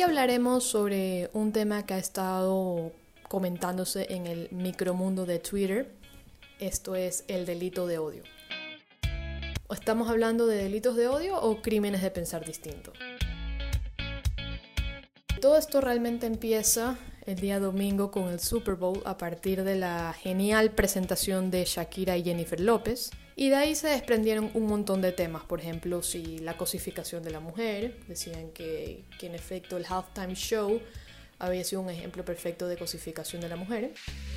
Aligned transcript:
Hoy 0.00 0.04
hablaremos 0.04 0.64
sobre 0.64 1.28
un 1.34 1.52
tema 1.52 1.84
que 1.84 1.92
ha 1.92 1.98
estado 1.98 2.90
comentándose 3.28 4.06
en 4.08 4.26
el 4.26 4.48
micromundo 4.50 5.26
de 5.26 5.40
Twitter. 5.40 5.92
Esto 6.58 6.94
es 6.94 7.22
el 7.28 7.44
delito 7.44 7.86
de 7.86 7.98
odio. 7.98 8.22
¿Estamos 9.70 10.08
hablando 10.08 10.46
de 10.46 10.56
delitos 10.56 10.96
de 10.96 11.06
odio 11.06 11.38
o 11.38 11.60
crímenes 11.60 12.00
de 12.00 12.10
pensar 12.10 12.46
distinto? 12.46 12.94
Todo 15.38 15.58
esto 15.58 15.82
realmente 15.82 16.26
empieza 16.26 16.96
el 17.26 17.36
día 17.36 17.60
domingo 17.60 18.10
con 18.10 18.30
el 18.30 18.40
Super 18.40 18.76
Bowl 18.76 19.02
a 19.04 19.18
partir 19.18 19.64
de 19.64 19.76
la 19.76 20.14
genial 20.14 20.70
presentación 20.70 21.50
de 21.50 21.66
Shakira 21.66 22.16
y 22.16 22.24
Jennifer 22.24 22.58
López. 22.58 23.10
Y 23.40 23.48
de 23.48 23.56
ahí 23.56 23.74
se 23.74 23.88
desprendieron 23.88 24.50
un 24.52 24.66
montón 24.66 25.00
de 25.00 25.12
temas, 25.12 25.44
por 25.44 25.60
ejemplo, 25.60 26.02
si 26.02 26.40
la 26.40 26.58
cosificación 26.58 27.22
de 27.22 27.30
la 27.30 27.40
mujer, 27.40 27.96
decían 28.06 28.50
que, 28.50 29.06
que 29.18 29.28
en 29.28 29.34
efecto 29.34 29.78
el 29.78 29.86
halftime 29.88 30.34
show 30.34 30.78
había 31.38 31.64
sido 31.64 31.80
un 31.80 31.88
ejemplo 31.88 32.22
perfecto 32.22 32.68
de 32.68 32.76
cosificación 32.76 33.40
de 33.40 33.48
la 33.48 33.56
mujer. 33.56 33.94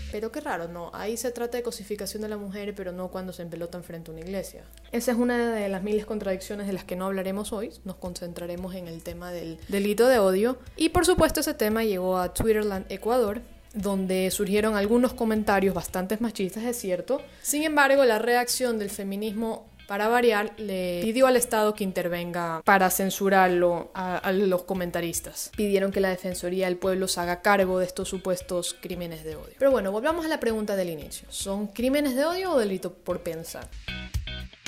Pero 0.10 0.32
qué 0.32 0.40
raro, 0.40 0.70
no, 0.70 0.90
ahí 0.94 1.18
se 1.18 1.32
trata 1.32 1.58
de 1.58 1.64
cosificación 1.64 2.24
de 2.24 2.30
la 2.30 2.38
mujer, 2.38 2.74
pero 2.76 2.94
no 2.94 3.12
cuando 3.12 3.34
se 3.34 3.42
empelotan 3.42 3.84
frente 3.84 4.10
a 4.10 4.14
una 4.14 4.24
iglesia. 4.24 4.64
Esa 4.94 5.12
es 5.12 5.18
una 5.18 5.54
de 5.54 5.68
las 5.68 5.84
miles 5.84 6.06
contradicciones 6.06 6.66
de 6.66 6.72
las 6.72 6.86
que 6.86 6.96
no 6.96 7.08
hablaremos 7.08 7.52
hoy, 7.52 7.72
nos 7.84 7.98
concentraremos 7.98 8.74
en 8.74 8.88
el 8.88 9.04
tema 9.04 9.34
del 9.34 9.60
delito 9.68 10.08
de 10.08 10.20
odio. 10.20 10.60
Y 10.78 10.90
por 10.90 11.06
supuesto 11.06 11.42
ese 11.42 11.54
tema 11.54 11.84
llegó 11.84 12.18
a 12.18 12.34
Twitterland 12.34 12.90
Ecuador, 12.90 13.42
donde 13.74 14.30
surgieron 14.32 14.76
algunos 14.76 15.14
comentarios 15.14 15.74
bastante 15.74 16.18
machistas, 16.20 16.64
es 16.64 16.78
cierto. 16.78 17.22
Sin 17.42 17.64
embargo, 17.64 18.06
la 18.06 18.20
reacción 18.20 18.80
del 18.80 18.90
feminismo 18.90 19.68
para 19.88 20.08
variar, 20.08 20.54
le 20.58 21.02
pidió 21.04 21.28
al 21.28 21.36
Estado 21.36 21.74
que 21.74 21.84
intervenga 21.84 22.62
para 22.64 22.90
censurarlo 22.90 23.92
a, 23.94 24.32
los 24.32 24.64
comentaristas. 24.64 25.52
Pidieron 25.56 25.92
que 25.92 26.00
la 26.00 26.10
Defensoría 26.10 26.66
del 26.66 26.78
Pueblo 26.78 27.08
se 27.08 27.20
haga 27.20 27.42
cargo 27.42 27.80
de 27.80 27.86
estos 27.86 28.10
supuestos 28.10 28.76
crímenes 28.80 29.24
de 29.24 29.36
odio. 29.36 29.54
Pero 29.60 29.72
bueno, 29.72 29.92
volvamos 29.92 30.26
a 30.26 30.30
la 30.30 30.40
pregunta 30.40 30.76
del 30.76 30.90
inicio. 30.90 31.28
¿Son 31.30 31.68
crímenes 31.68 32.16
de 32.16 32.26
odio 32.26 32.52
o 32.52 32.60
delito 32.60 32.94
por 32.94 33.22
pensar? 33.22 33.70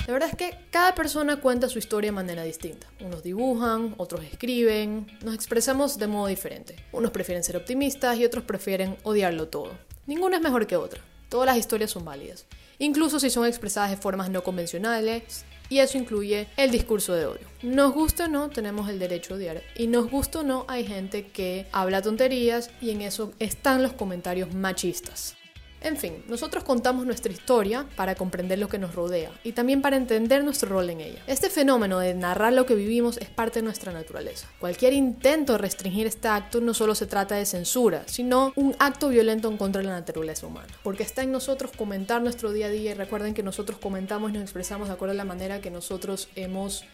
La 0.06 0.12
verdad 0.12 0.28
es 0.30 0.36
que 0.36 0.56
cada 0.70 0.94
persona 0.94 1.40
cuenta 1.40 1.68
su 1.68 1.80
historia 1.80 2.08
de 2.08 2.14
manera 2.14 2.44
distinta. 2.44 2.86
Unos 3.00 3.24
dibujan, 3.24 3.94
otros 3.96 4.24
escriben, 4.24 5.08
nos 5.24 5.34
expresamos 5.34 5.98
de 5.98 6.06
modo 6.06 6.28
diferente. 6.28 6.76
Unos 6.92 7.10
prefieren 7.10 7.42
ser 7.42 7.56
optimistas 7.56 8.16
y 8.16 8.24
otros 8.24 8.44
prefieren 8.44 8.96
odiarlo 9.02 9.48
todo. 9.48 9.72
Ninguna 10.06 10.36
es 10.36 10.42
mejor 10.42 10.68
que 10.68 10.76
otra. 10.76 11.00
Todas 11.28 11.46
las 11.46 11.56
historias 11.56 11.90
son 11.90 12.04
válidas, 12.04 12.46
incluso 12.78 13.18
si 13.18 13.30
son 13.30 13.46
expresadas 13.46 13.90
de 13.90 13.96
formas 13.96 14.30
no 14.30 14.44
convencionales, 14.44 15.44
y 15.68 15.78
eso 15.80 15.98
incluye 15.98 16.46
el 16.56 16.70
discurso 16.70 17.12
de 17.14 17.26
odio. 17.26 17.48
Nos 17.62 17.92
gusta 17.92 18.26
o 18.26 18.28
no, 18.28 18.48
tenemos 18.48 18.88
el 18.88 19.00
derecho 19.00 19.34
a 19.34 19.36
odiar. 19.38 19.62
Y 19.74 19.88
nos 19.88 20.08
gusta 20.08 20.40
o 20.40 20.42
no, 20.44 20.64
hay 20.68 20.86
gente 20.86 21.26
que 21.26 21.66
habla 21.72 22.02
tonterías 22.02 22.70
y 22.80 22.90
en 22.90 23.00
eso 23.00 23.32
están 23.40 23.82
los 23.82 23.92
comentarios 23.92 24.54
machistas. 24.54 25.36
En 25.80 25.96
fin, 25.96 26.24
nosotros 26.28 26.64
contamos 26.64 27.06
nuestra 27.06 27.32
historia 27.32 27.86
para 27.96 28.14
comprender 28.14 28.58
lo 28.58 28.68
que 28.68 28.78
nos 28.78 28.94
rodea 28.94 29.30
y 29.44 29.52
también 29.52 29.82
para 29.82 29.96
entender 29.96 30.42
nuestro 30.42 30.70
rol 30.70 30.90
en 30.90 31.00
ella. 31.00 31.22
Este 31.26 31.50
fenómeno 31.50 31.98
de 31.98 32.14
narrar 32.14 32.52
lo 32.52 32.66
que 32.66 32.74
vivimos 32.74 33.18
es 33.18 33.28
parte 33.28 33.60
de 33.60 33.64
nuestra 33.64 33.92
naturaleza. 33.92 34.48
Cualquier 34.58 34.94
intento 34.94 35.52
de 35.52 35.58
restringir 35.58 36.06
este 36.06 36.28
acto 36.28 36.60
no 36.60 36.74
solo 36.74 36.94
se 36.94 37.06
trata 37.06 37.36
de 37.36 37.46
censura, 37.46 38.04
sino 38.06 38.52
un 38.56 38.74
acto 38.78 39.08
violento 39.08 39.48
en 39.48 39.56
contra 39.56 39.82
de 39.82 39.88
la 39.88 39.94
naturaleza 39.94 40.46
humana. 40.46 40.72
Porque 40.82 41.02
está 41.02 41.22
en 41.22 41.32
nosotros 41.32 41.70
comentar 41.76 42.22
nuestro 42.22 42.52
día 42.52 42.66
a 42.66 42.70
día 42.70 42.92
y 42.92 42.94
recuerden 42.94 43.34
que 43.34 43.42
nosotros 43.42 43.78
comentamos 43.78 44.30
y 44.30 44.34
nos 44.34 44.42
expresamos 44.42 44.88
de 44.88 44.94
acuerdo 44.94 45.12
a 45.12 45.16
la 45.16 45.24
manera 45.24 45.60
que 45.60 45.70
nosotros 45.70 46.28
hemos 46.36 46.84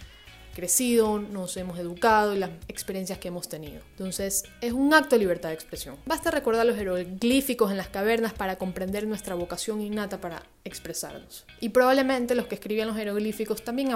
crecido, 0.52 1.18
nos 1.18 1.56
hemos 1.56 1.78
educado 1.78 2.34
y 2.34 2.38
las 2.38 2.50
experiencias 2.68 3.18
que 3.18 3.28
hemos 3.28 3.48
tenido. 3.48 3.80
Entonces, 3.90 4.44
es 4.60 4.72
un 4.72 4.94
acto 4.94 5.16
de 5.16 5.20
libertad 5.20 5.48
de 5.48 5.54
expresión. 5.54 5.96
Basta 6.06 6.30
recordar 6.30 6.66
los 6.66 6.76
jeroglíficos 6.76 7.70
en 7.70 7.76
las 7.76 7.88
cavernas 7.88 8.32
para 8.32 8.56
comprender 8.56 9.06
nuestra 9.06 9.34
vocación 9.34 9.80
innata 9.80 10.20
para 10.20 10.42
expresarnos. 10.64 11.46
Y 11.60 11.70
probablemente 11.70 12.34
los 12.34 12.46
que 12.46 12.54
escribían 12.54 12.88
los 12.88 12.96
jeroglíficos 12.96 13.64
también 13.64 13.90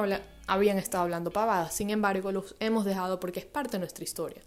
habían 0.47 0.78
estado 0.78 1.05
hablando 1.05 1.31
pavadas, 1.31 1.75
sin 1.75 1.91
embargo, 1.91 2.33
los 2.33 2.56
hemos 2.61 2.84
dejado 2.84 3.21
porque 3.21 3.41
es 3.41 3.47
parte 3.47 3.72
de 3.72 3.78
nuestra 3.81 4.05
historia. 4.05 4.43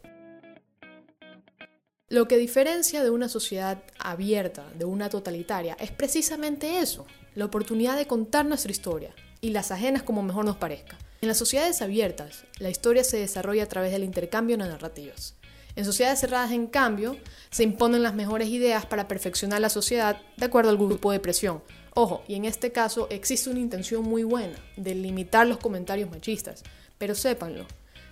Lo 2.11 2.27
que 2.27 2.37
diferencia 2.37 3.03
de 3.03 3.11
una 3.11 3.29
sociedad 3.29 3.83
abierta 3.99 4.65
de 4.73 4.83
una 4.83 5.09
totalitaria 5.09 5.77
es 5.79 5.91
precisamente 5.91 6.79
eso, 6.79 7.05
la 7.35 7.45
oportunidad 7.45 7.97
de 7.97 8.07
contar 8.07 8.47
nuestra 8.47 8.71
historia 8.71 9.13
y 9.41 9.51
las 9.51 9.69
ajenas 9.69 10.01
como 10.01 10.23
mejor 10.23 10.43
nos 10.43 10.57
parezca. 10.57 10.97
En 11.21 11.27
las 11.27 11.37
sociedades 11.37 11.83
abiertas, 11.83 12.45
la 12.57 12.71
historia 12.71 13.03
se 13.03 13.17
desarrolla 13.17 13.61
a 13.61 13.67
través 13.67 13.91
del 13.91 14.03
intercambio 14.03 14.57
de 14.57 14.67
narrativas. 14.67 15.35
En 15.75 15.85
sociedades 15.85 16.19
cerradas, 16.19 16.51
en 16.51 16.65
cambio, 16.65 17.15
se 17.51 17.61
imponen 17.61 18.01
las 18.01 18.15
mejores 18.15 18.49
ideas 18.49 18.87
para 18.87 19.07
perfeccionar 19.07 19.61
la 19.61 19.69
sociedad 19.69 20.19
de 20.35 20.45
acuerdo 20.47 20.71
al 20.71 20.77
grupo 20.77 21.11
de 21.11 21.19
presión. 21.19 21.61
Ojo, 21.93 22.23
y 22.27 22.33
en 22.33 22.45
este 22.45 22.71
caso 22.71 23.05
existe 23.11 23.51
una 23.51 23.59
intención 23.59 24.03
muy 24.03 24.23
buena 24.23 24.57
de 24.77 24.95
limitar 24.95 25.45
los 25.45 25.59
comentarios 25.59 26.09
machistas, 26.09 26.63
pero 26.97 27.13
sépanlo, 27.13 27.67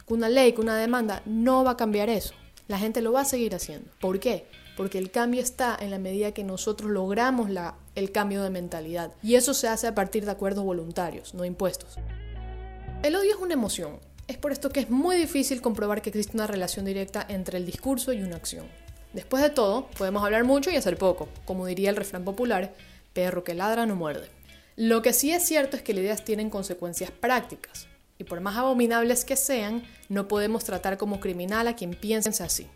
que 0.08 0.14
una 0.14 0.30
ley, 0.30 0.54
que 0.54 0.62
una 0.62 0.78
demanda 0.78 1.24
no 1.26 1.64
va 1.64 1.72
a 1.72 1.78
cambiar 1.78 2.10
eso. 2.10 2.36
La 2.68 2.78
gente 2.78 3.02
lo 3.02 3.14
va 3.14 3.22
a 3.22 3.26
seguir 3.26 3.56
haciendo. 3.56 3.90
¿Por 4.00 4.20
qué? 4.20 4.46
Porque 4.76 4.98
el 4.98 5.10
cambio 5.10 5.42
está 5.42 5.78
en 5.80 5.90
la 5.90 6.00
medida 6.00 6.34
que 6.34 6.44
nosotros 6.44 6.92
logramos 6.92 7.50
el 7.96 8.12
cambio 8.12 8.44
de 8.44 8.50
mentalidad. 8.50 9.14
Y 9.24 9.36
eso 9.36 9.54
se 9.54 9.68
hace 9.68 9.88
a 9.88 9.96
partir 9.96 10.26
de 10.26 10.32
acuerdos 10.32 10.66
voluntarios, 10.66 11.34
no 11.34 11.46
impuestos. 11.46 11.98
El 13.04 13.16
odio 13.16 13.32
es 13.32 13.42
una 13.42 13.54
emoción. 13.54 14.00
Es 14.28 14.38
por 14.38 14.52
esto 14.52 14.70
que 14.70 14.82
es 14.82 14.90
muy 14.90 15.16
difícil 15.16 15.62
comprobar 15.62 16.02
que 16.02 16.10
existe 16.10 16.36
una 16.36 16.48
relación 16.48 16.86
directa 16.86 17.26
entre 17.30 17.58
el 17.58 17.66
discurso 17.66 18.12
y 18.12 18.22
una 18.22 18.36
acción. 18.36 18.66
Después 19.14 19.42
de 19.42 19.50
todo, 19.50 19.88
podemos 19.98 20.24
hablar 20.24 20.44
mucho 20.44 20.70
y 20.70 20.76
hacer 20.76 20.98
poco. 20.98 21.30
Como 21.46 21.66
diría 21.66 21.90
el 21.90 21.96
refrán 21.96 22.26
popular, 22.26 22.74
perro 23.14 23.44
que 23.44 23.56
ladra 23.56 23.86
no 23.86 23.96
muerde. 23.96 24.28
Lo 24.76 25.02
que 25.02 25.14
sí 25.14 25.32
es 25.32 25.44
cierto 25.48 25.78
es 25.78 25.82
que 25.82 25.94
las 25.94 26.04
ideas 26.04 26.26
tienen 26.26 26.50
consecuencias 26.50 27.10
prácticas. 27.10 27.88
Y 28.20 28.24
por 28.24 28.42
más 28.42 28.58
abominables 28.58 29.26
que 29.26 29.36
sean, 29.36 29.84
no 30.10 30.28
podemos 30.28 30.64
tratar 30.64 30.98
como 30.98 31.20
criminal 31.20 31.68
a 31.68 31.76
quien 31.76 31.92
piense 31.92 32.44
así. 32.44 32.68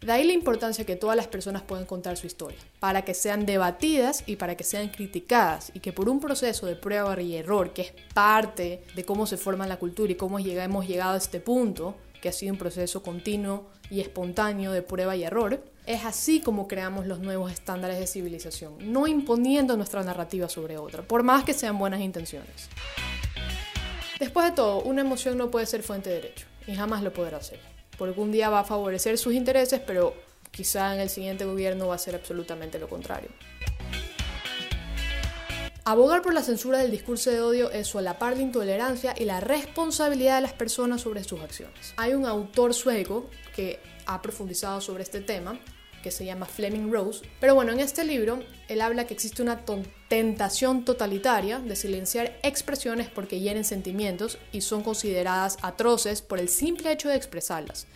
De 0.00 0.12
ahí 0.12 0.24
la 0.24 0.34
importancia 0.34 0.84
que 0.84 0.94
todas 0.94 1.16
las 1.16 1.26
personas 1.26 1.62
puedan 1.62 1.86
contar 1.86 2.16
su 2.16 2.26
historia, 2.26 2.58
para 2.80 3.02
que 3.02 3.14
sean 3.14 3.46
debatidas 3.46 4.24
y 4.26 4.36
para 4.36 4.54
que 4.54 4.62
sean 4.62 4.88
criticadas, 4.88 5.72
y 5.74 5.80
que 5.80 5.92
por 5.92 6.08
un 6.08 6.20
proceso 6.20 6.66
de 6.66 6.76
prueba 6.76 7.20
y 7.20 7.34
error, 7.34 7.72
que 7.72 7.82
es 7.82 7.92
parte 8.12 8.84
de 8.94 9.04
cómo 9.04 9.26
se 9.26 9.38
forma 9.38 9.66
la 9.66 9.78
cultura 9.78 10.12
y 10.12 10.16
cómo 10.16 10.38
hemos 10.38 10.86
llegado 10.86 11.14
a 11.14 11.16
este 11.16 11.40
punto, 11.40 11.96
que 12.20 12.28
ha 12.28 12.32
sido 12.32 12.52
un 12.52 12.58
proceso 12.58 13.02
continuo 13.02 13.66
y 13.90 14.00
espontáneo 14.00 14.72
de 14.72 14.82
prueba 14.82 15.16
y 15.16 15.24
error, 15.24 15.64
es 15.86 16.04
así 16.04 16.40
como 16.40 16.68
creamos 16.68 17.06
los 17.06 17.20
nuevos 17.20 17.50
estándares 17.50 17.98
de 17.98 18.06
civilización, 18.06 18.74
no 18.92 19.06
imponiendo 19.06 19.76
nuestra 19.76 20.02
narrativa 20.02 20.48
sobre 20.48 20.76
otra, 20.76 21.02
por 21.02 21.22
más 21.22 21.44
que 21.44 21.54
sean 21.54 21.78
buenas 21.78 22.00
intenciones. 22.00 22.68
Después 24.18 24.46
de 24.46 24.52
todo, 24.52 24.82
una 24.82 25.02
emoción 25.02 25.36
no 25.36 25.50
puede 25.50 25.66
ser 25.66 25.82
fuente 25.82 26.10
de 26.10 26.16
derecho, 26.16 26.46
y 26.66 26.74
jamás 26.74 27.02
lo 27.02 27.12
podrá 27.12 27.42
ser 27.42 27.76
porque 27.96 28.20
un 28.20 28.32
día 28.32 28.50
va 28.50 28.60
a 28.60 28.64
favorecer 28.64 29.18
sus 29.18 29.34
intereses, 29.34 29.80
pero 29.86 30.14
quizá 30.50 30.94
en 30.94 31.00
el 31.00 31.08
siguiente 31.08 31.44
gobierno 31.44 31.88
va 31.88 31.94
a 31.94 31.98
ser 31.98 32.14
absolutamente 32.14 32.78
lo 32.78 32.88
contrario. 32.88 33.30
Abogar 35.84 36.20
por 36.20 36.34
la 36.34 36.42
censura 36.42 36.78
del 36.78 36.90
discurso 36.90 37.30
de 37.30 37.40
odio 37.40 37.70
es 37.70 37.86
solapar 37.86 38.36
la 38.36 38.42
intolerancia 38.42 39.14
y 39.16 39.24
la 39.24 39.38
responsabilidad 39.38 40.36
de 40.36 40.42
las 40.42 40.52
personas 40.52 41.02
sobre 41.02 41.22
sus 41.22 41.40
acciones. 41.40 41.94
Hay 41.96 42.14
un 42.14 42.26
autor 42.26 42.74
sueco 42.74 43.30
que 43.54 43.78
ha 44.06 44.20
profundizado 44.20 44.80
sobre 44.80 45.04
este 45.04 45.20
tema 45.20 45.60
que 46.06 46.12
se 46.12 46.24
llama 46.24 46.46
Fleming 46.46 46.92
Rose. 46.92 47.28
Pero 47.40 47.56
bueno, 47.56 47.72
en 47.72 47.80
este 47.80 48.04
libro 48.04 48.38
él 48.68 48.80
habla 48.80 49.08
que 49.08 49.14
existe 49.14 49.42
una 49.42 49.64
tentación 50.06 50.84
totalitaria 50.84 51.58
de 51.58 51.74
silenciar 51.74 52.38
expresiones 52.44 53.08
porque 53.08 53.40
hieren 53.40 53.64
sentimientos 53.64 54.38
y 54.52 54.60
son 54.60 54.84
consideradas 54.84 55.58
atroces 55.62 56.22
por 56.22 56.38
el 56.38 56.48
simple 56.48 56.92
hecho 56.92 57.08
de 57.08 57.16
expresarlas. 57.16 57.88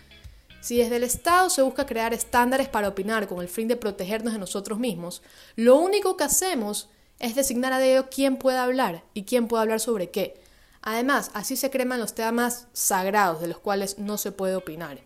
Si 0.59 0.75
desde 0.75 0.97
el 0.97 1.05
Estado 1.05 1.49
se 1.49 1.61
busca 1.61 1.85
crear 1.85 2.13
estándares 2.13 2.67
para 2.67 2.89
opinar 2.89 3.29
con 3.29 3.39
el 3.39 3.47
fin 3.47 3.69
de 3.69 3.77
protegernos 3.77 4.33
de 4.33 4.39
nosotros 4.39 4.77
mismos, 4.77 5.21
lo 5.55 5.77
único 5.77 6.17
que 6.17 6.25
hacemos 6.25 6.89
es 7.19 7.33
designar 7.35 7.71
a 7.71 7.79
dedo 7.79 8.09
quién 8.09 8.35
puede 8.35 8.57
hablar 8.57 9.05
y 9.13 9.23
quién 9.23 9.47
puede 9.47 9.61
hablar 9.61 9.79
sobre 9.79 10.09
qué. 10.09 10.41
Además, 10.81 11.31
así 11.33 11.55
se 11.55 11.69
creman 11.69 12.01
los 12.01 12.13
temas 12.13 12.67
sagrados 12.73 13.39
de 13.39 13.47
los 13.47 13.59
cuales 13.59 13.99
no 13.99 14.17
se 14.17 14.33
puede 14.33 14.55
opinar. 14.55 14.99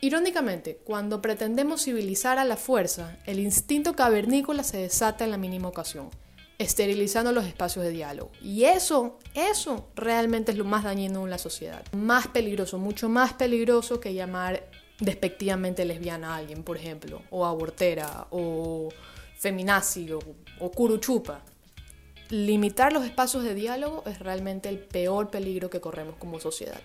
Irónicamente, 0.00 0.76
cuando 0.84 1.22
pretendemos 1.22 1.84
civilizar 1.84 2.38
a 2.38 2.44
la 2.44 2.56
fuerza, 2.56 3.16
el 3.24 3.40
instinto 3.40 3.96
cavernícola 3.96 4.62
se 4.62 4.76
desata 4.76 5.24
en 5.24 5.30
la 5.30 5.38
mínima 5.38 5.68
ocasión, 5.68 6.10
esterilizando 6.58 7.32
los 7.32 7.46
espacios 7.46 7.84
de 7.84 7.92
diálogo. 7.92 8.30
Y 8.42 8.64
eso, 8.64 9.18
eso 9.34 9.88
realmente 9.96 10.52
es 10.52 10.58
lo 10.58 10.64
más 10.64 10.84
dañino 10.84 11.24
en 11.24 11.30
la 11.30 11.38
sociedad. 11.38 11.82
Más 11.92 12.28
peligroso, 12.28 12.78
mucho 12.78 13.08
más 13.08 13.32
peligroso 13.32 13.98
que 13.98 14.12
llamar 14.12 14.68
despectivamente 15.00 15.86
lesbiana 15.86 16.34
a 16.34 16.36
alguien, 16.36 16.62
por 16.62 16.76
ejemplo, 16.76 17.22
o 17.30 17.46
abortera, 17.46 18.26
o 18.30 18.90
feminazi, 19.38 20.12
o, 20.12 20.20
o 20.60 20.70
curuchupa. 20.70 21.42
Limitar 22.28 22.92
los 22.92 23.04
espacios 23.04 23.44
de 23.44 23.54
diálogo 23.54 24.02
es 24.06 24.18
realmente 24.18 24.68
el 24.68 24.78
peor 24.78 25.30
peligro 25.30 25.70
que 25.70 25.80
corremos 25.80 26.16
como 26.16 26.38
sociedad. 26.38 26.80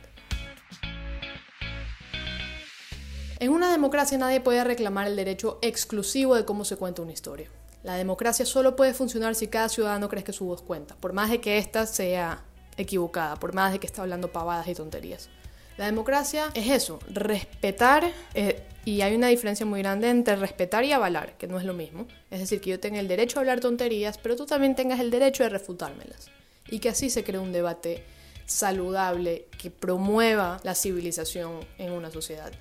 En 3.41 3.49
una 3.49 3.71
democracia 3.71 4.19
nadie 4.19 4.39
puede 4.39 4.63
reclamar 4.63 5.07
el 5.07 5.15
derecho 5.15 5.57
exclusivo 5.63 6.35
de 6.35 6.45
cómo 6.45 6.63
se 6.63 6.75
cuenta 6.75 7.01
una 7.01 7.11
historia. 7.11 7.49
La 7.81 7.95
democracia 7.95 8.45
solo 8.45 8.75
puede 8.75 8.93
funcionar 8.93 9.33
si 9.33 9.47
cada 9.47 9.67
ciudadano 9.67 10.09
cree 10.09 10.23
que 10.23 10.31
su 10.31 10.45
voz 10.45 10.61
cuenta, 10.61 10.95
por 10.97 11.13
más 11.13 11.31
de 11.31 11.41
que 11.41 11.57
ésta 11.57 11.87
sea 11.87 12.43
equivocada, 12.77 13.37
por 13.37 13.55
más 13.55 13.71
de 13.71 13.79
que 13.79 13.87
está 13.87 14.03
hablando 14.03 14.31
pavadas 14.31 14.67
y 14.67 14.75
tonterías. 14.75 15.29
La 15.77 15.87
democracia 15.87 16.51
es 16.53 16.69
eso, 16.69 16.99
respetar, 17.09 18.11
eh, 18.35 18.61
y 18.85 19.01
hay 19.01 19.15
una 19.15 19.29
diferencia 19.29 19.65
muy 19.65 19.81
grande 19.81 20.11
entre 20.11 20.35
respetar 20.35 20.83
y 20.83 20.91
avalar, 20.91 21.35
que 21.39 21.47
no 21.47 21.57
es 21.57 21.65
lo 21.65 21.73
mismo. 21.73 22.05
Es 22.29 22.41
decir, 22.41 22.61
que 22.61 22.69
yo 22.69 22.79
tenga 22.79 22.99
el 22.99 23.07
derecho 23.07 23.39
a 23.39 23.41
hablar 23.41 23.59
tonterías, 23.59 24.19
pero 24.19 24.35
tú 24.35 24.45
también 24.45 24.75
tengas 24.75 24.99
el 24.99 25.09
derecho 25.09 25.41
de 25.41 25.49
refutármelas. 25.49 26.29
Y 26.69 26.77
que 26.77 26.89
así 26.89 27.09
se 27.09 27.23
cree 27.23 27.39
un 27.39 27.53
debate 27.53 28.03
saludable 28.45 29.47
que 29.57 29.71
promueva 29.71 30.59
la 30.61 30.75
civilización 30.75 31.61
en 31.79 31.91
una 31.91 32.11
sociedad. 32.11 32.51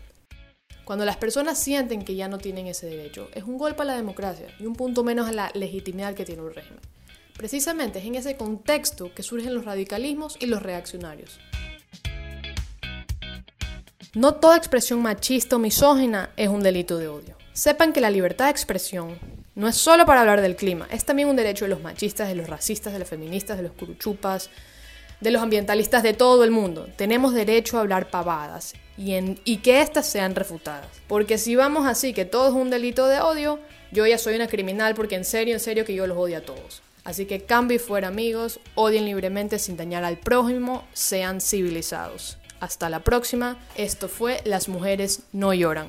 Cuando 0.91 1.05
las 1.05 1.19
personas 1.19 1.57
sienten 1.57 2.05
que 2.05 2.17
ya 2.17 2.27
no 2.27 2.39
tienen 2.39 2.67
ese 2.67 2.89
derecho, 2.89 3.29
es 3.33 3.45
un 3.45 3.59
golpe 3.59 3.83
a 3.83 3.85
la 3.85 3.95
democracia 3.95 4.49
y 4.59 4.67
un 4.67 4.75
punto 4.75 5.05
menos 5.05 5.29
a 5.29 5.33
la 5.33 5.53
legitimidad 5.55 6.15
que 6.15 6.25
tiene 6.25 6.43
un 6.43 6.53
régimen. 6.53 6.81
Precisamente 7.37 8.01
es 8.01 8.07
en 8.07 8.17
ese 8.17 8.37
contexto 8.37 9.15
que 9.15 9.23
surgen 9.23 9.55
los 9.55 9.65
radicalismos 9.65 10.37
y 10.41 10.47
los 10.47 10.61
reaccionarios. 10.61 11.39
No 14.15 14.35
toda 14.35 14.57
expresión 14.57 15.01
machista 15.01 15.55
o 15.55 15.59
misógina 15.61 16.31
es 16.37 16.49
un 16.49 16.65
delito 16.65 16.99
de 16.99 17.07
odio. 17.07 17.37
Sepan 17.53 17.93
que 17.93 18.01
la 18.01 18.11
libertad 18.11 18.47
de 18.47 18.51
expresión 18.51 19.17
no 19.55 19.69
es 19.69 19.77
solo 19.77 20.05
para 20.07 20.23
hablar 20.23 20.41
del 20.41 20.57
clima, 20.57 20.89
es 20.91 21.05
también 21.05 21.29
un 21.29 21.37
derecho 21.37 21.67
de 21.67 21.69
los 21.69 21.83
machistas, 21.83 22.27
de 22.27 22.35
los 22.35 22.49
racistas, 22.49 22.93
de 22.93 22.99
los 22.99 23.09
feministas, 23.09 23.59
de 23.59 23.63
los 23.63 23.73
curuchupas, 23.75 24.51
de 25.21 25.31
los 25.31 25.41
ambientalistas 25.41 26.03
de 26.03 26.15
todo 26.15 26.43
el 26.43 26.51
mundo. 26.51 26.89
Tenemos 26.97 27.33
derecho 27.33 27.77
a 27.77 27.83
hablar 27.83 28.11
pavadas 28.11 28.75
y, 28.97 29.57
que 29.59 29.81
éstas 29.81 30.07
sean 30.07 30.35
refutadas. 30.35 30.89
Porque 31.09 31.39
si 31.39 31.57
vamos 31.57 31.87
así, 31.87 32.13
que 32.13 32.25
todo 32.25 32.49
es 32.49 32.55
un 32.55 32.71
delito 32.71 33.07
de 33.07 33.21
odio, 33.21 33.59
yo 33.93 34.07
ya 34.07 34.19
soy 34.19 34.35
una 34.35 34.47
criminal 34.47 34.95
porque 34.95 35.17
en 35.17 35.25
serio, 35.25 35.55
en 35.55 35.61
serio 35.61 35.85
que 35.85 35.95
yo 35.95 36.07
los 36.07 36.19
odio 36.19 36.39
a 36.39 36.43
todos. 36.43 36.83
Así 37.05 37.25
que 37.27 37.45
cambio 37.45 37.81
fuera 37.81 38.09
amigos, 38.09 38.61
odien 38.75 39.07
libremente 39.07 39.59
sin 39.59 39.77
dañar 39.77 40.05
al 40.05 40.19
prójimo, 40.19 40.85
sean 40.93 41.41
civilizados. 41.41 42.39
Hasta 42.61 42.91
la 42.91 43.01
próxima, 43.01 43.57
esto 43.75 44.09
fue 44.09 44.43
Las 44.45 44.69
mujeres 44.69 45.23
no 45.33 45.55
lloran. 45.55 45.89